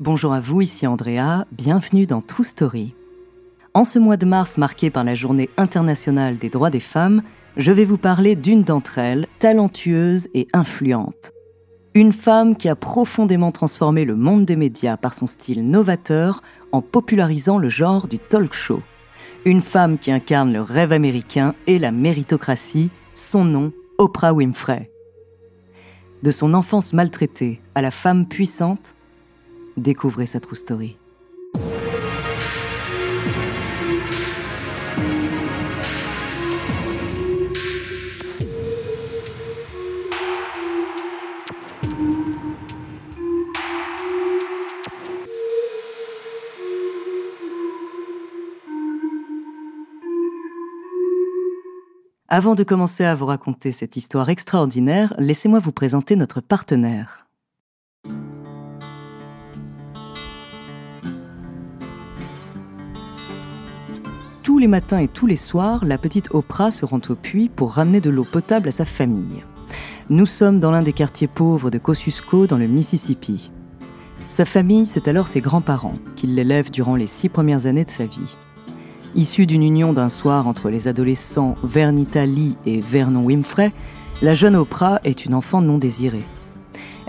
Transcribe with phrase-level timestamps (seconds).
[0.00, 2.94] Bonjour à vous, ici Andrea, bienvenue dans True Story.
[3.74, 7.24] En ce mois de mars marqué par la Journée internationale des droits des femmes,
[7.56, 11.32] je vais vous parler d'une d'entre elles, talentueuse et influente.
[11.94, 16.80] Une femme qui a profondément transformé le monde des médias par son style novateur en
[16.80, 18.80] popularisant le genre du talk show.
[19.46, 24.92] Une femme qui incarne le rêve américain et la méritocratie, son nom, Oprah Winfrey.
[26.22, 28.94] De son enfance maltraitée à la femme puissante,
[29.78, 30.96] découvrez sa true story.
[52.30, 57.27] Avant de commencer à vous raconter cette histoire extraordinaire, laissez-moi vous présenter notre partenaire.
[64.58, 67.74] Tous les matins et tous les soirs, la petite Oprah se rend au puits pour
[67.74, 69.44] ramener de l'eau potable à sa famille.
[70.10, 73.52] Nous sommes dans l'un des quartiers pauvres de Kosciuszko, dans le Mississippi.
[74.28, 78.06] Sa famille, c'est alors ses grands-parents, qui l'élèvent durant les six premières années de sa
[78.06, 78.36] vie.
[79.14, 83.72] Issue d'une union d'un soir entre les adolescents Vernita Lee et Vernon Winfrey,
[84.22, 86.24] la jeune Oprah est une enfant non désirée.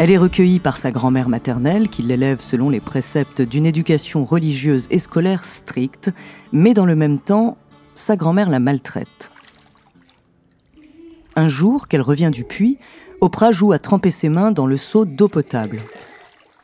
[0.00, 4.86] Elle est recueillie par sa grand-mère maternelle qui l'élève selon les préceptes d'une éducation religieuse
[4.92, 6.12] et scolaire stricte,
[6.52, 7.58] mais dans le même temps,
[7.96, 9.32] sa grand-mère la maltraite.
[11.34, 12.78] Un jour, qu'elle revient du puits,
[13.20, 15.80] Oprah joue à tremper ses mains dans le seau d'eau potable.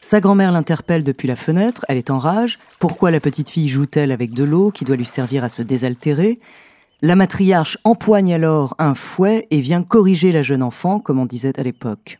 [0.00, 2.58] Sa grand-mère l'interpelle depuis la fenêtre, elle est en rage.
[2.80, 6.40] Pourquoi la petite fille joue-t-elle avec de l'eau qui doit lui servir à se désaltérer?
[7.00, 11.60] La matriarche empoigne alors un fouet et vient corriger la jeune enfant, comme on disait
[11.60, 12.18] à l'époque.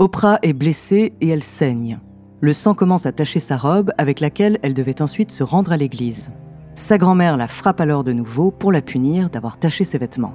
[0.00, 1.98] Oprah est blessée et elle saigne.
[2.40, 5.76] Le sang commence à tacher sa robe avec laquelle elle devait ensuite se rendre à
[5.76, 6.32] l'église.
[6.74, 10.32] Sa grand-mère la frappe alors de nouveau pour la punir d'avoir taché ses vêtements.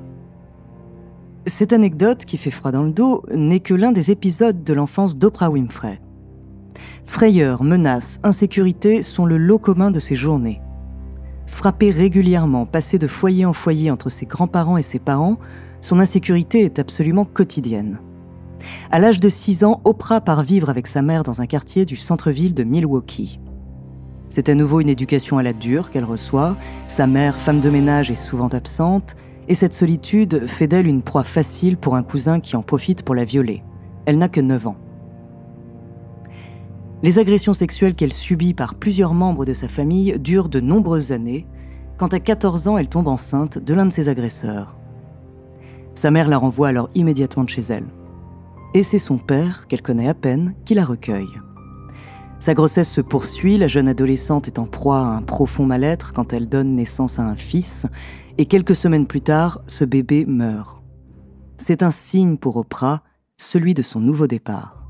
[1.48, 5.18] Cette anecdote, qui fait froid dans le dos, n'est que l'un des épisodes de l'enfance
[5.18, 6.00] d'Oprah Winfrey.
[7.04, 10.62] Frayeur, menaces, insécurité sont le lot commun de ses journées.
[11.48, 15.40] Frappée régulièrement, passée de foyer en foyer entre ses grands-parents et ses parents,
[15.82, 17.98] son insécurité est absolument quotidienne.
[18.92, 21.96] À l'âge de 6 ans, Oprah part vivre avec sa mère dans un quartier du
[21.96, 23.40] centre-ville de Milwaukee.
[24.30, 28.12] C'est à nouveau une éducation à la dure qu'elle reçoit, sa mère, femme de ménage,
[28.12, 29.16] est souvent absente,
[29.48, 33.16] et cette solitude fait d'elle une proie facile pour un cousin qui en profite pour
[33.16, 33.64] la violer.
[34.06, 34.78] Elle n'a que 9 ans.
[37.04, 41.46] Les agressions sexuelles qu'elle subit par plusieurs membres de sa famille durent de nombreuses années,
[41.98, 44.76] quand à 14 ans elle tombe enceinte de l'un de ses agresseurs.
[45.94, 47.86] Sa mère la renvoie alors immédiatement de chez elle.
[48.76, 51.40] Et c'est son père, qu'elle connaît à peine, qui la recueille.
[52.40, 56.34] Sa grossesse se poursuit, la jeune adolescente est en proie à un profond mal-être quand
[56.34, 57.88] elle donne naissance à un fils,
[58.38, 60.84] et quelques semaines plus tard, ce bébé meurt.
[61.56, 63.02] C'est un signe pour Oprah,
[63.38, 64.84] celui de son nouveau départ.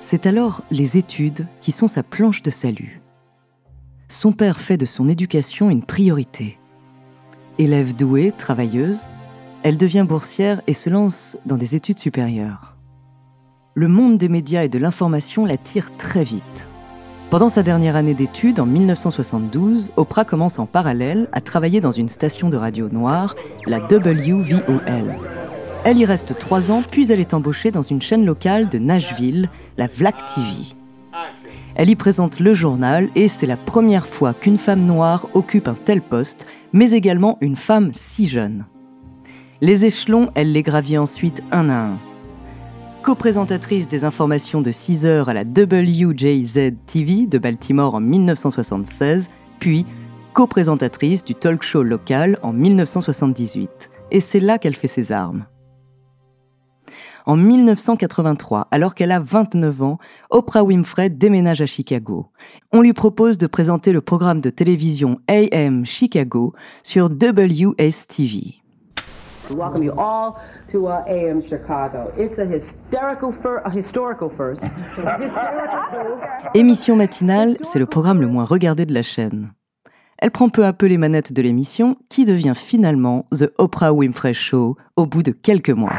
[0.00, 3.02] C'est alors les études qui sont sa planche de salut.
[4.08, 6.58] Son père fait de son éducation une priorité.
[7.58, 9.06] Élève douée, travailleuse,
[9.62, 12.76] elle devient boursière et se lance dans des études supérieures.
[13.74, 16.68] Le monde des médias et de l'information l'attire très vite.
[17.30, 22.08] Pendant sa dernière année d'études, en 1972, Oprah commence en parallèle à travailler dans une
[22.08, 23.34] station de radio noire,
[23.66, 25.14] la WVOL.
[25.84, 29.48] Elle y reste trois ans, puis elle est embauchée dans une chaîne locale de Nashville,
[29.78, 30.74] la Vlac TV.
[31.74, 35.74] Elle y présente le journal et c'est la première fois qu'une femme noire occupe un
[35.74, 38.66] tel poste, mais également une femme si jeune.
[39.60, 41.98] Les échelons, elle les gravit ensuite un à un.
[43.02, 49.86] Co-présentatrice des informations de 6 heures à la WJZ TV de Baltimore en 1976, puis
[50.32, 53.90] co-présentatrice du talk show local en 1978.
[54.10, 55.46] Et c'est là qu'elle fait ses armes.
[57.26, 59.98] En 1983, alors qu'elle a 29 ans,
[60.30, 62.26] Oprah Winfrey déménage à Chicago.
[62.72, 66.52] On lui propose de présenter le programme de télévision AM Chicago
[66.82, 68.62] sur WSTV.
[69.50, 70.34] welcome you all
[70.70, 72.10] to uh, AM Chicago.
[72.16, 73.34] It's a hysterical
[73.64, 74.62] a historical first.
[76.54, 79.52] Émission matinale, c'est le programme le moins regardé de la chaîne.
[80.18, 84.34] Elle prend peu à peu les manettes de l'émission, qui devient finalement The Oprah Winfrey
[84.34, 85.92] Show au bout de quelques mois.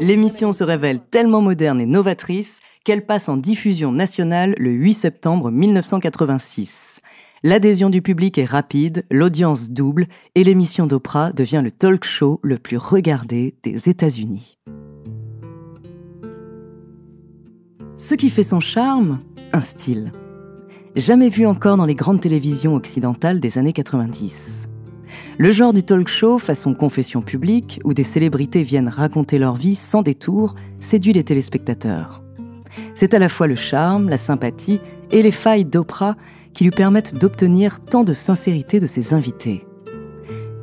[0.00, 5.50] L'émission se révèle tellement moderne et novatrice qu'elle passe en diffusion nationale le 8 septembre
[5.50, 7.00] 1986.
[7.42, 12.58] L'adhésion du public est rapide, l'audience double et l'émission d'Oprah devient le talk show le
[12.58, 14.58] plus regardé des États-Unis.
[17.96, 19.20] Ce qui fait son charme,
[19.52, 20.12] un style.
[20.96, 24.68] Jamais vu encore dans les grandes télévisions occidentales des années 90.
[25.38, 29.74] Le genre du talk show façon confession publique, où des célébrités viennent raconter leur vie
[29.74, 32.22] sans détour, séduit les téléspectateurs.
[32.94, 34.80] C'est à la fois le charme, la sympathie
[35.10, 36.16] et les failles d'Oprah
[36.52, 39.64] qui lui permettent d'obtenir tant de sincérité de ses invités.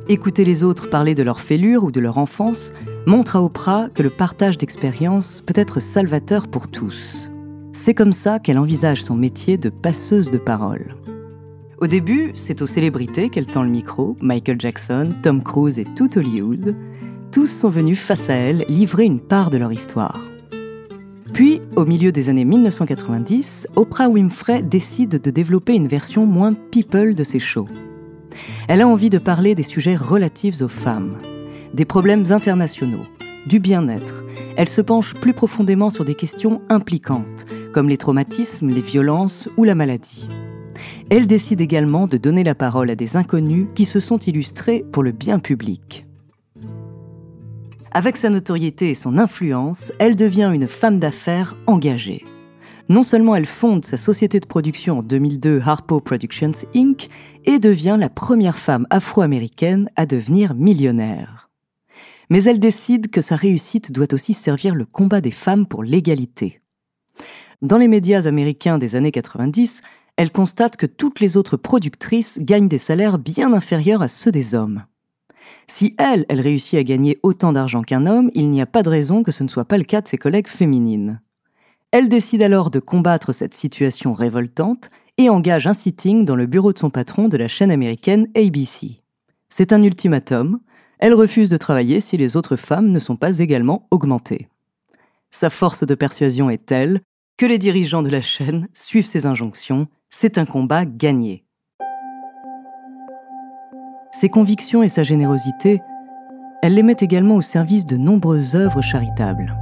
[0.08, 2.72] Écouter les autres parler de leur fêlure ou de leur enfance
[3.06, 7.30] montre à Oprah que le partage d'expériences peut être salvateur pour tous.
[7.72, 10.96] C'est comme ça qu'elle envisage son métier de passeuse de parole.
[11.82, 16.16] Au début, c'est aux célébrités qu'elle tend le micro, Michael Jackson, Tom Cruise et tout
[16.16, 16.76] Hollywood.
[17.32, 20.20] Tous sont venus face à elle livrer une part de leur histoire.
[21.32, 27.16] Puis, au milieu des années 1990, Oprah Winfrey décide de développer une version moins people
[27.16, 27.68] de ses shows.
[28.68, 31.18] Elle a envie de parler des sujets relatifs aux femmes,
[31.74, 33.02] des problèmes internationaux,
[33.48, 34.22] du bien-être.
[34.56, 39.64] Elle se penche plus profondément sur des questions impliquantes, comme les traumatismes, les violences ou
[39.64, 40.28] la maladie.
[41.10, 45.02] Elle décide également de donner la parole à des inconnus qui se sont illustrés pour
[45.02, 46.06] le bien public.
[47.90, 52.24] Avec sa notoriété et son influence, elle devient une femme d'affaires engagée.
[52.88, 57.08] Non seulement elle fonde sa société de production en 2002 Harpo Productions Inc.
[57.44, 61.50] et devient la première femme afro-américaine à devenir millionnaire.
[62.30, 66.62] Mais elle décide que sa réussite doit aussi servir le combat des femmes pour l'égalité.
[67.60, 69.82] Dans les médias américains des années 90,
[70.16, 74.54] elle constate que toutes les autres productrices gagnent des salaires bien inférieurs à ceux des
[74.54, 74.84] hommes.
[75.66, 78.90] Si elle, elle réussit à gagner autant d'argent qu'un homme, il n'y a pas de
[78.90, 81.20] raison que ce ne soit pas le cas de ses collègues féminines.
[81.90, 86.72] Elle décide alors de combattre cette situation révoltante et engage un sitting dans le bureau
[86.72, 89.02] de son patron de la chaîne américaine ABC.
[89.50, 90.60] C'est un ultimatum,
[90.98, 94.48] elle refuse de travailler si les autres femmes ne sont pas également augmentées.
[95.30, 97.00] Sa force de persuasion est telle
[97.36, 101.44] que les dirigeants de la chaîne suivent ses injonctions c'est un combat gagné.
[104.12, 105.80] Ses convictions et sa générosité,
[106.62, 109.56] elle les met également au service de nombreuses œuvres charitables.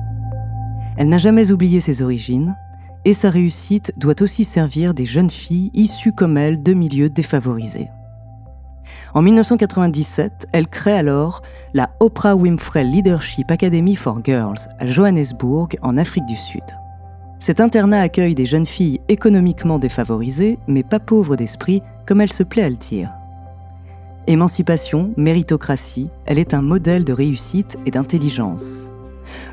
[0.99, 2.57] Elle n'a jamais oublié ses origines,
[3.05, 7.89] et sa réussite doit aussi servir des jeunes filles issues comme elle de milieux défavorisés.
[9.15, 11.43] En 1997, elle crée alors
[11.75, 16.65] la Oprah Winfrey Leadership Academy for Girls à Johannesburg, en Afrique du Sud.
[17.41, 22.43] Cet internat accueille des jeunes filles économiquement défavorisées, mais pas pauvres d'esprit, comme elle se
[22.43, 23.11] plaît à le dire.
[24.27, 28.91] Émancipation, méritocratie, elle est un modèle de réussite et d'intelligence.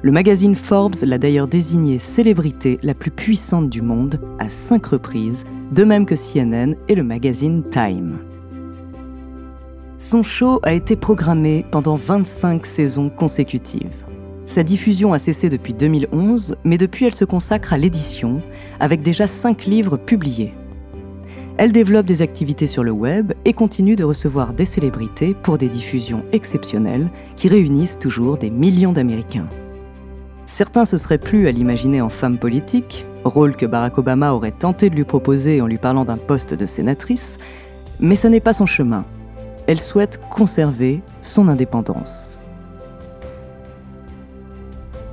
[0.01, 5.45] Le magazine Forbes l'a d'ailleurs désignée célébrité la plus puissante du monde à cinq reprises,
[5.72, 8.19] de même que CNN et le magazine Time.
[9.98, 14.06] Son show a été programmé pendant 25 saisons consécutives.
[14.48, 18.42] Sa diffusion a cessé depuis 2011, mais depuis elle se consacre à l'édition,
[18.80, 20.54] avec déjà 5 livres publiés.
[21.58, 25.68] Elle développe des activités sur le web et continue de recevoir des célébrités pour des
[25.68, 29.50] diffusions exceptionnelles qui réunissent toujours des millions d'Américains.
[30.45, 34.90] Certains se seraient plus à l'imaginer en femme politique, rôle que Barack Obama aurait tenté
[34.90, 37.38] de lui proposer en lui parlant d'un poste de sénatrice,
[38.00, 39.04] mais ce n'est pas son chemin.
[39.68, 42.40] Elle souhaite conserver son indépendance.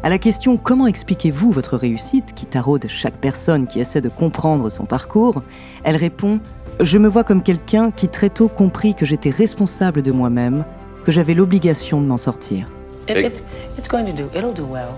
[0.05, 4.69] À la question Comment expliquez-vous votre réussite qui taraude chaque personne qui essaie de comprendre
[4.69, 5.43] son parcours,
[5.83, 6.41] elle répond
[6.79, 10.67] Je me vois comme quelqu'un qui très tôt comprit que j'étais responsable de moi-même,
[11.05, 12.69] que j'avais l'obligation de m'en sortir.
[13.09, 13.43] If it's,
[13.79, 14.91] it's going to do, it'll do well.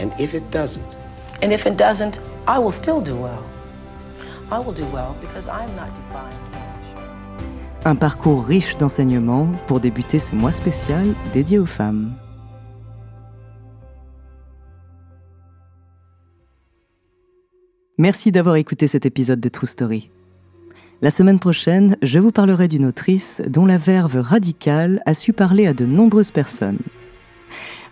[0.00, 0.96] And if it doesn't?
[1.42, 3.44] And if it doesn't, I will still do well.
[4.50, 6.40] I will do well because I'm not defined.
[7.84, 12.12] Un parcours riche d'enseignements pour débuter ce mois spécial dédié aux femmes.
[18.00, 20.08] Merci d'avoir écouté cet épisode de True Story.
[21.02, 25.66] La semaine prochaine, je vous parlerai d'une autrice dont la verve radicale a su parler
[25.66, 26.78] à de nombreuses personnes.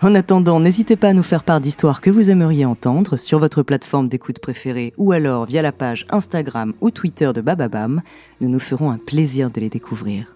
[0.00, 3.64] En attendant, n'hésitez pas à nous faire part d'histoires que vous aimeriez entendre sur votre
[3.64, 8.00] plateforme d'écoute préférée ou alors via la page Instagram ou Twitter de Bababam.
[8.40, 10.35] Nous nous ferons un plaisir de les découvrir.